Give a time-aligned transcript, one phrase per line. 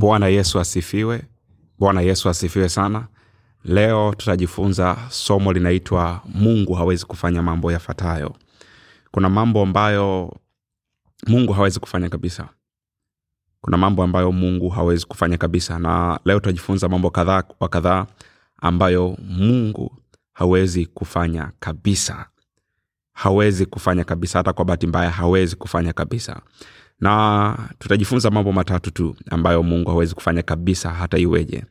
[0.00, 1.22] bwana yesu asifiwe.
[1.78, 3.06] Bwana yesu asifiwe sana.
[3.64, 8.36] Leo tutajifunza somo linaitwa mungu hawezi kufanya mambo yafuatayo.
[9.10, 10.36] Kuna mambo ambayo
[11.26, 12.48] mungu hawezi kufanya kabisa.
[13.60, 15.78] Kuna mambo ambayo mungu hawezi kufanya kabisa.
[15.78, 18.06] Na leo tutajifunza mambo kadhaa wa kadhaa
[18.56, 19.96] ambayo mungu
[20.32, 22.26] hawezi kufanya kabisa.
[23.12, 24.38] Hawezi kufanya kabisa.
[24.38, 26.40] Hata kwa bahati mbaya hawezi kufanya kabisa
[27.00, 31.64] na tutajifunza mambo matatu tu ambayo mungu hawezi kufanya kabisa hata iweje.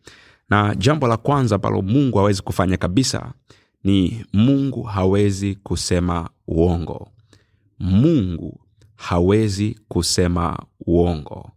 [0.50, 3.34] Na jambo la kwanza ambalo mungu hawezi kufanya kabisa
[3.84, 7.12] ni mungu hawezi kusema uongo.
[7.80, 8.60] Mungu
[8.96, 11.52] hawezi kusema uongo.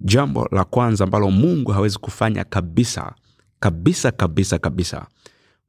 [0.00, 3.14] Jambo la kwanza ambalo mungu hawezi kufanya kabisa
[3.60, 5.06] kabisa kabisa kabisa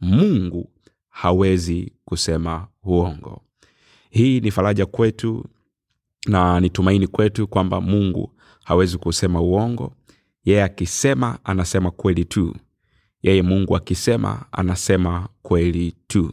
[0.02, 0.70] mungu
[1.10, 3.42] hawezi kusema uongo.
[4.10, 5.46] Hii ni faraja kwetu
[6.28, 8.32] na nitumaini kwetu kwamba mungu
[8.64, 9.94] hawezi kusema uongo.
[10.46, 12.56] Yeye akisema anasema kweli tu.
[13.24, 16.32] Yeye mungu akisema anasema kweli tu.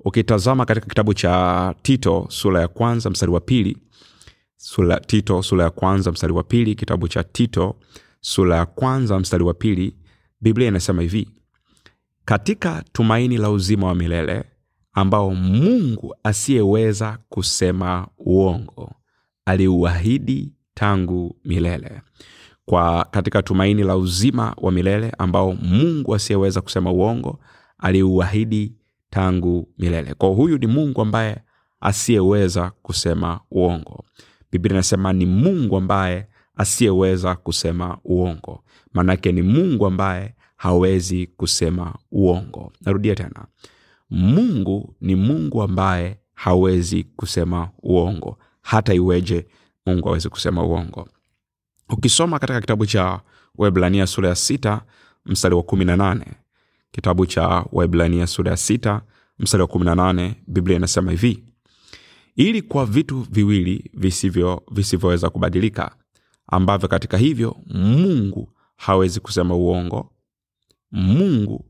[0.00, 3.76] Ukitazama katika kitabu cha tito sura ya kwanza mstari wa pili
[4.56, 7.76] sura, tito sura ya kwanza mstari wa pili kitabu cha tito
[8.20, 9.94] sura ya kwanza mstari wa pili
[10.40, 11.28] biblia inasema hivi
[12.24, 14.44] katika tumaini la uzima wa milele
[14.92, 18.92] ambao mungu asiyeweza kusema uongo
[19.44, 22.00] aliuahidi tangu milele.
[22.64, 27.40] Kwa katika tumaini la uzima wa milele ambao mungu asiyeweza kusema uongo
[27.78, 28.72] aliuahidi
[29.10, 30.14] tangu milele.
[30.14, 31.36] Kwa huyu ni mungu ambaye
[31.80, 34.04] asiyeweza kusema uongo.
[34.52, 38.64] Biblia inasema ni mungu ambaye asiyeweza kusema uongo.
[38.94, 42.72] Maanake ni mungu ambaye hawezi kusema uongo.
[42.80, 43.46] Narudia tena.
[44.10, 49.46] Mungu ni mungu ambaye hawezi kusema uongo hata iweje
[49.86, 51.08] mungu hawezi kusema uongo.
[51.88, 53.20] Ukisoma katika kitabu cha
[53.58, 54.82] webrania sura ya sita
[55.26, 56.26] mstari wa kumi na nane.
[56.90, 59.02] Kitabu cha webrania sura ya sita
[59.38, 61.44] mstari wa kumi na nane biblia inasema hivi
[62.36, 65.96] ili kwa vitu viwili visivyo visivyoweza kubadilika
[66.46, 70.10] ambavyo katika hivyo mungu hawezi kusema uongo
[70.92, 71.64] mungu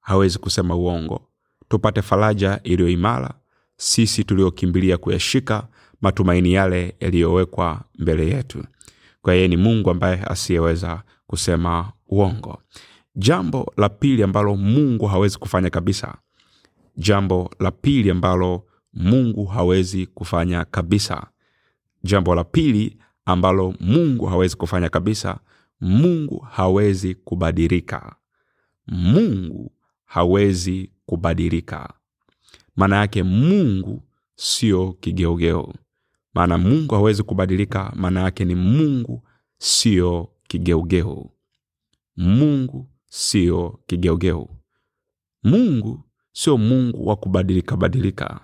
[0.00, 1.28] hawezi kusema uongo.
[1.68, 3.34] Tupate faraja iliyo imara
[3.76, 5.68] sisi tuliokimbilia kuyashika
[6.00, 8.64] matumaini yale yaliyowekwa mbele yetu.
[9.22, 12.62] Kwa yeye ni mungu ambaye asiyeweza kusema uongo.
[13.14, 16.18] Jambo la pili ambalo mungu hawezi kufanya kabisa
[16.98, 21.26] jambo la pili ambalo mungu hawezi kufanya kabisa
[22.04, 25.38] jambo la pili ambalo mungu hawezi kufanya kabisa
[25.80, 28.16] mungu hawezi kubadilika.
[28.86, 29.72] Mungu
[30.04, 31.92] hawezi kubadilika.
[32.76, 34.02] Maana yake mungu
[34.34, 35.72] sio kigeugeu
[36.38, 39.22] maana mungu hawezi kubadilika maana yake ni mungu
[39.58, 41.30] sio kigeugeu.
[42.16, 44.48] Mungu sio kigeugeu.
[45.42, 48.40] Mungu sio mungu wa kubadilika badilika.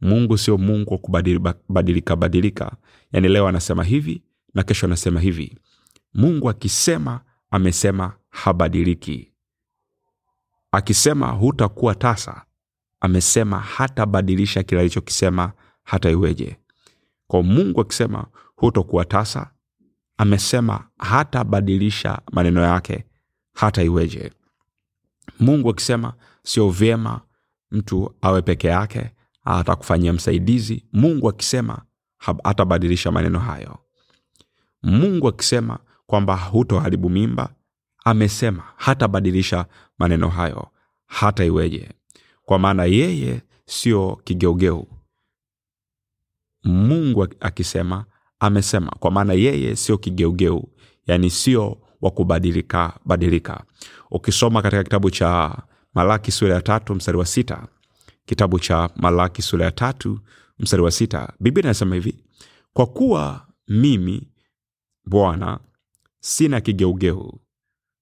[0.00, 2.76] Mungu sio mungu wa kubadilika badilika
[3.12, 4.22] yaani leo anasema hivi
[4.54, 5.58] na kesho anasema hivi.
[6.14, 9.32] Mungu akisema amesema habadiliki.
[10.72, 12.44] Akisema hutakuwa tasa
[13.00, 15.52] amesema hatabadilisha kile alichokisema
[15.82, 16.56] hata iweje
[17.28, 19.50] kwa mungu akisema hutokuwa tasa
[20.16, 23.04] amesema hatabadilisha maneno yake
[23.54, 24.32] hata iweje.
[25.40, 26.12] Mungu akisema
[26.42, 27.20] sio vyema
[27.70, 29.10] mtu awe peke yake
[29.44, 30.84] atakufanyia msaidizi.
[30.92, 31.82] Mungu akisema
[32.44, 33.78] hatabadilisha maneno hayo.
[34.82, 37.54] Mungu akisema kwamba hutoharibu mimba
[38.04, 39.66] amesema hatabadilisha
[39.98, 40.68] maneno hayo
[41.06, 41.88] hata iweje.
[42.42, 44.86] Kwa maana yeye sio kigeugeu
[46.64, 48.04] mungu akisema
[48.40, 48.90] amesema.
[48.98, 50.68] Kwa maana yeye sio kigeugeu
[51.06, 53.64] yani sio wa kubadilika badilika.
[54.10, 55.58] Ukisoma katika kitabu cha
[55.94, 57.66] malaki sura ya tatu mstari wa sita
[58.26, 60.20] kitabu cha malaki sura ya tatu
[60.58, 62.24] mstari wa sita biblia inasema hivi
[62.72, 64.28] kwa kuwa mimi
[65.06, 65.58] bwana
[66.20, 67.40] sina kigeugeu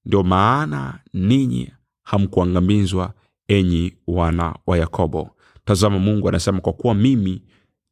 [0.05, 1.73] ndio maana ninyi
[2.03, 3.15] hamkuangamizwa
[3.49, 5.31] enyi wana wa yakobo.
[5.65, 7.43] Tazama mungu anasema kwa kuwa mimi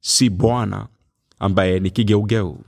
[0.07, 0.87] si bwana
[1.39, 2.59] ambaye ni kigeugeu.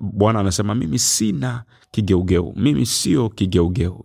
[0.00, 2.52] Bwana anasema mimi sina kigeugeu.
[2.56, 4.04] Mimi sio kigeugeu.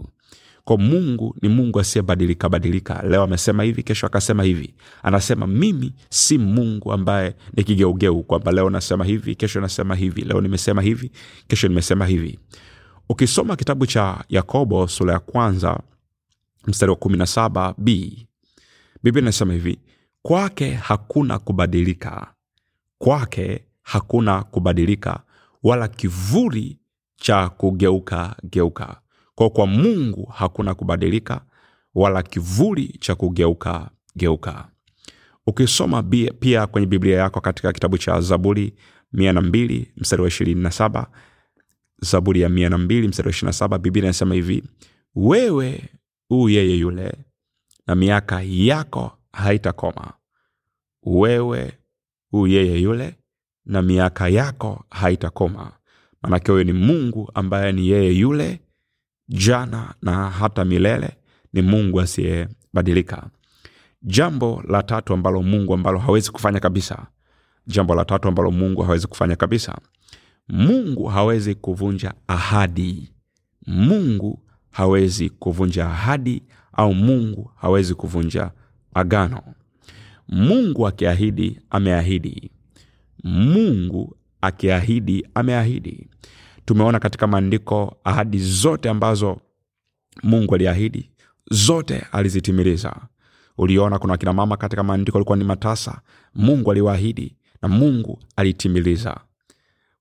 [0.64, 3.02] Kwa mungu ni mungu asiyebadilika badilika.
[3.04, 4.74] Leo amesema hivi kesho akasema hivi.
[5.04, 8.24] Anasema mimi si mungu ambaye ni kigeugeu.
[8.24, 10.22] Kwamba leo nasema hivi kesho nasema hivi.
[10.22, 11.12] Leo nimesema hivi
[11.48, 12.40] kesho nimesema hivi.
[13.10, 15.80] Ukisoma kitabu cha yakobo sura ya kwanza
[16.68, 18.18] mstari wa 17 b
[19.04, 19.80] biblia inasema hivi
[20.22, 22.34] kwake hakuna kubadilika
[23.02, 25.24] kwake hakuna kubadilika
[25.64, 26.80] wala kivuli
[27.16, 29.02] cha kugeuka geuka.
[29.36, 31.42] Kwa kwa mungu hakuna kubadilika
[31.96, 34.68] wala kivuli cha kugeuka geuka.
[35.48, 36.04] Ukisoma
[36.40, 38.74] pia kwenye biblia yako katika kitabu cha zaburi
[39.14, 41.08] mia na mbili mstari wa ishirini na saba.
[42.02, 44.64] Zaburi ya mia na mbili mstari wa ishirini na saba biblia inasema hivi
[45.16, 45.84] wewe
[46.30, 47.14] huu yeye yule
[47.88, 50.14] na miaka yako haitakoma.
[51.04, 51.74] Wewe
[52.32, 53.16] huu yeye yule
[53.66, 55.72] na miaka yako haitakoma.
[56.22, 58.60] Manake huyo ni mungu ambaye ni yeye yule
[59.28, 61.18] jana na hata milele
[61.54, 63.30] ni mungu asiyebadilika.
[64.04, 67.08] Jambo la tatu ambalo mungu ambalo hawezi kufanya kabisa
[67.68, 69.78] jambo la tatu ambalo mungu hawezi kufanya kabisa
[70.50, 73.12] mungu hawezi kuvunja ahadi.
[73.68, 74.40] Mungu
[74.72, 76.44] hawezi kuvunja ahadi
[76.74, 78.52] au mungu hawezi kuvunja
[78.94, 79.42] agano
[80.32, 82.52] mungu akiahidi ameahidi.
[83.24, 86.08] Mungu akiahidi ameahidi.
[86.66, 89.38] Tumeona katika maandiko ahadi zote ambazo
[90.24, 91.10] mungu aliahidi
[91.52, 92.96] zote alizitimiliza
[93.58, 96.02] uliona kuna akina mama katika maandiko alikuwa ni matasa.
[96.36, 99.18] Mungu aliwaahidi na mungu alitimiliza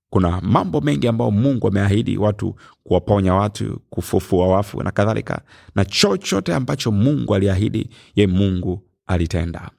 [0.09, 5.41] kuna mambo mengi ambayo mungu ameahidi watu kuwaponya watu kufufua wafu na kadhalika.
[5.75, 9.71] Na chochote ambacho mungu aliahidi ye mungu alitenda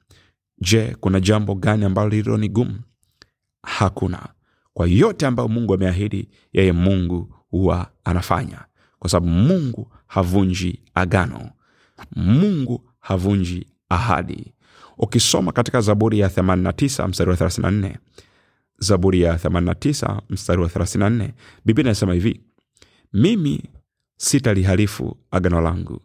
[0.63, 2.79] je kuna jambo gani ambalo lililo ni gumu?
[3.63, 4.27] Hakuna.
[4.73, 8.65] Kwa yote ambayo mungu ameahidi yeye mungu huwa anafanya.
[8.99, 11.49] Kwa sababu mungu havunji agano.
[12.15, 14.53] Mungu havunji ahadi.
[14.97, 17.95] Ukisoma katika zaburi ya 89 mstari wa 34
[18.79, 21.29] zaburi ya 89 mstari wa 34
[21.65, 22.41] biblia inasema hivi
[23.13, 23.63] mimi
[24.17, 26.01] sitaliharifu agano langu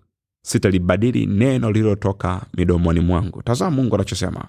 [0.48, 3.42] sitalibadili neno lililotoka midomoni mwangu.
[3.42, 4.48] Tazama mungu anachosema.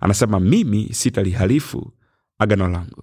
[0.00, 1.92] Anasema mimi sitalihalifu
[2.38, 3.02] agano langu.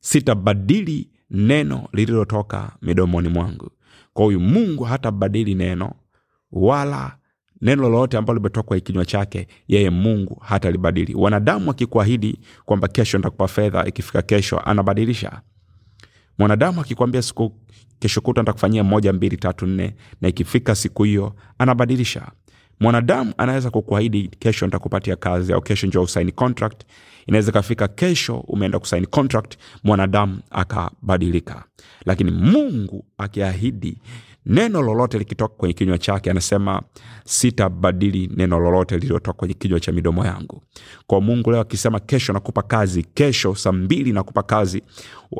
[0.00, 3.70] Sitabadili neno lililotoka midomoni mwangu.
[4.12, 5.92] Kwa huyu mungu hatabadili neno
[6.52, 7.16] wala
[7.60, 11.14] neno lolote ambalo limetoka kwa kinywa chake yeye mungu hatalibadili.
[11.14, 15.40] Wanadamu akikuahidi kwamba kesho ndakupa fedha ikifika kesho anabadilisha
[16.38, 17.52] mwanadamu akikwambia siku
[17.98, 22.28] kesho kuta ntakufanyia moja mbili tatu nne na ikifika siku hiyo anabadilisha.
[22.80, 26.82] Mwanadamu anaweza kukuahidi kesho ntakupatia kazi au kesho njo usaini contract.
[27.26, 31.64] Inaweza ikafika kesho umeenda kusaini contract mwanadamu akabadilika.
[32.06, 33.98] Lakini mungu akiahidi
[34.46, 36.82] neno lolote likitoka kwenye kinywa chake anasema
[37.24, 40.62] sitabadili neno lolote lililotoka kwenye kinywa cha midomo yangu.
[41.06, 44.82] Kwa mungu leo akisema kesho nakupa kazi kesho saa mbili nakupa kazi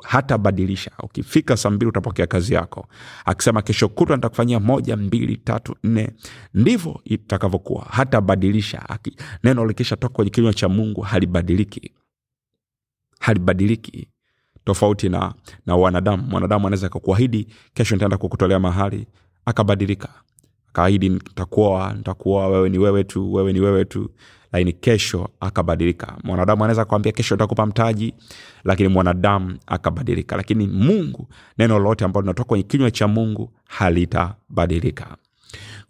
[0.05, 0.91] hatabadilisha.
[1.03, 2.89] Ukifika saa mbili utapokea kazi yako.
[3.25, 6.11] Akisema kesho kutwa nitakufanyia moja mbili tatu nne
[6.55, 7.85] ndivyo itakavyokuwa.
[7.85, 8.89] Hatabadilisha.
[8.89, 11.93] Aki- neno likishatoka kwenye kinywa cha mungu halibadiliki.
[13.21, 14.09] Halibadiliki
[14.67, 15.35] tofauti na,
[15.67, 16.23] na wanadamu.
[16.23, 19.07] Mwanadamu anaweza akakuahidi kesho nitaenda kukutolea mahali
[19.45, 20.09] akabadilika.
[20.69, 24.11] Akaahidi ntakuoa ntakuoa wewe ni wewe tu wewe ni wewe tu.
[24.53, 26.17] Lakini kesho akabadilika.
[26.25, 28.15] Mwanadamu anaweza kuambia kesho ntakupa mtaji
[28.65, 30.37] lakini mwanadamu akabadilika.
[30.37, 31.29] Lakini mungu
[31.59, 35.17] neno lolote ambalo linatoka kwenye kinywa cha mungu halitabadilika.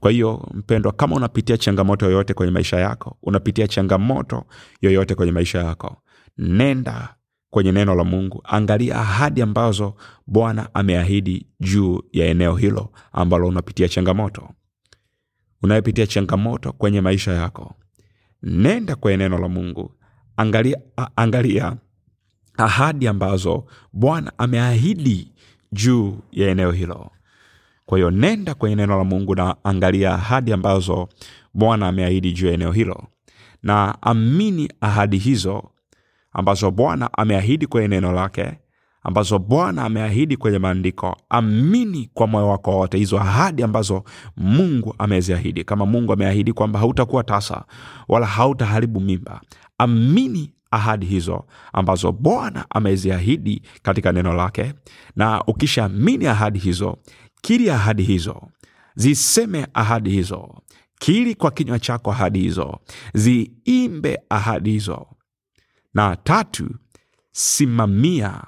[0.00, 4.44] Kwa hiyo mpendwa kama unapitia changamoto yoyote kwenye maisha yako unapitia changamoto
[4.80, 5.96] yoyote kwenye maisha yako
[6.38, 7.14] nenda
[7.50, 8.40] kwenye neno la mungu.
[8.44, 9.94] Angalia ahadi ambazo
[10.26, 14.48] bwana ameahidi juu ya eneo hilo ambalo unapitia changamoto.
[15.62, 17.74] Unayepitia changamoto kwenye maisha yako
[18.42, 19.92] nenda kwenye neno la mungu.
[20.36, 20.78] Angalia,
[21.16, 21.76] angalia
[22.56, 25.32] ahadi ambazo bwana ameahidi
[25.72, 27.10] juu ya eneo hilo.
[27.86, 31.08] Kwa hiyo nenda kwenye neno la mungu na angalia ahadi ambazo
[31.54, 33.04] bwana ameahidi juu ya eneo hilo.
[33.62, 35.70] Na amini ahadi hizo
[36.36, 38.58] ambazo bwana ameahidi kwenye neno lake
[39.02, 41.16] ambazo bwana ameahidi kwenye maandiko.
[41.28, 44.04] Amini kwa moyo wako wote hizo ahadi ambazo
[44.36, 45.64] mungu ameziahidi.
[45.64, 47.64] Kama mungu ameahidi kwamba hautakuwa tasa
[48.08, 49.40] wala hautaharibu mimba
[49.78, 54.72] amini ahadi hizo ambazo bwana ameziahidi katika neno lake.
[55.16, 56.98] Na ukishaamini ahadi hizo
[57.42, 58.42] kiri ahadi hizo
[58.94, 60.54] ziseme ahadi hizo
[60.98, 62.78] kiri kwa kinywa chako ahadi hizo
[63.14, 65.06] ziimbe ahadi hizo
[65.96, 66.70] na tatu
[67.32, 68.42] simamia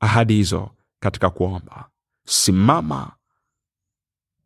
[0.00, 1.88] ahadi hizo katika kuomba.
[2.26, 3.12] Simama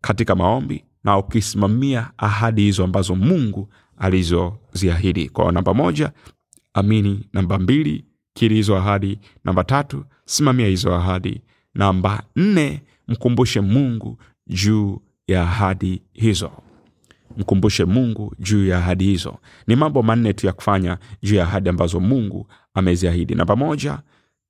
[0.01, 5.29] katika maombi na ukisimamia ahadi hizo ambazo mungu alizoziahidi.
[5.29, 6.13] Kwao namba moja
[6.75, 7.29] amini.
[7.33, 9.21] Namba mbili kiri hizo ahadi.
[9.45, 11.43] Namba tatu simamia hizo ahadi.
[11.75, 16.53] Namba nne mkumbushe mungu juu ya ahadi hizo
[17.37, 19.37] mkumbushe mungu juu ya ahadi hizo.
[19.67, 23.35] Ni mambo manne tu ya kufanya juu ya ahadi ambazo mungu ameziahidi.
[23.35, 23.99] Namba moja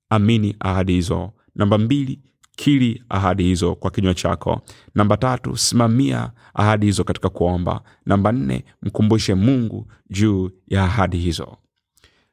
[0.09, 1.31] amini ahadi hizo.
[1.55, 2.19] Namba mbili
[2.55, 4.61] kili ahadi hizo kwa kinywa chako.
[4.95, 7.81] Namba tatu simamia ahadi hizo katika kuomba.
[8.05, 11.57] Namba nne mkumbushe mungu juu ya ahadi hizo.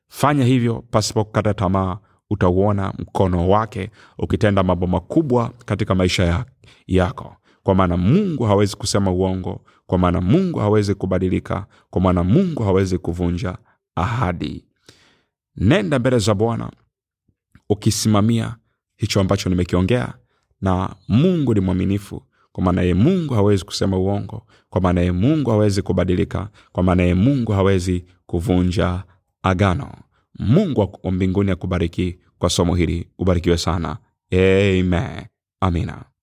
[0.08, 1.98] Fanya hivyo pasipo kukata tamaa
[2.30, 6.44] utauona mkono wake ukitenda mambo makubwa katika maisha
[6.86, 12.62] yako kwa maana mungu hawezi kusema uongo kwa maana mungu hawezi kubadilika kwa maana mungu
[12.62, 13.58] hawezi kuvunja
[13.94, 14.64] ahadi.
[15.56, 16.70] Nenda mbele za bwana
[17.68, 18.56] ukisimamia
[18.96, 20.14] hicho ambacho nimekiongea
[20.60, 22.22] na mungu ni mwaminifu.
[22.52, 27.02] Kwa maana ye mungu hawezi kusema uongo kwa maana ye mungu hawezi kubadilika kwa maana
[27.02, 29.04] ye mungu hawezi kuvunja
[29.42, 29.92] agano.
[30.38, 33.08] Mungu wa mbinguni akubariki kwa somo hili.
[33.18, 33.96] Ubarikiwe sana.
[34.32, 35.26] Amen.
[35.60, 36.04] Amina